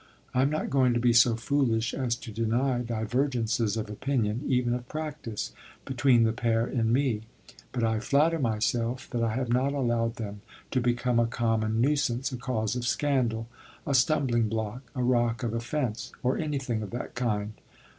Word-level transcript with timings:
I 0.33 0.41
am 0.41 0.49
not 0.49 0.71
going 0.71 0.95
to 0.95 0.99
be 0.99 1.13
so 1.13 1.35
foolish 1.35 1.93
as 1.93 2.15
to 2.15 2.31
deny 2.31 2.79
divergences 2.81 3.77
of 3.77 3.87
opinion, 3.87 4.41
even 4.47 4.73
of 4.73 4.89
practice, 4.89 5.51
between 5.85 6.23
the 6.23 6.33
pair 6.33 6.65
in 6.65 6.91
me; 6.91 7.21
but 7.71 7.83
I 7.83 7.99
flatter 7.99 8.39
myself 8.39 9.07
that 9.11 9.21
I 9.21 9.35
have 9.35 9.49
not 9.49 9.73
allowed 9.73 10.15
them 10.15 10.41
to 10.71 10.81
become 10.81 11.19
a 11.19 11.27
common 11.27 11.79
nuisance, 11.81 12.31
a 12.31 12.37
cause 12.37 12.75
of 12.75 12.87
scandal, 12.87 13.47
a 13.85 13.93
stumbling 13.93 14.49
block, 14.49 14.81
a 14.95 15.03
rock 15.03 15.43
of 15.43 15.53
offence, 15.53 16.11
or 16.23 16.35
anything 16.35 16.81
of 16.81 16.89
that 16.89 17.13
kind. 17.13 17.53